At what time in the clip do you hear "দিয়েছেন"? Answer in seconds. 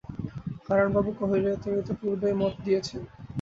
2.65-3.01